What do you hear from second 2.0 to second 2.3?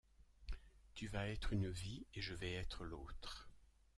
et